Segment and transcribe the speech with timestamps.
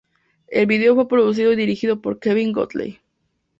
[0.47, 2.99] El video fue producido y dirigido por Kevin Godley.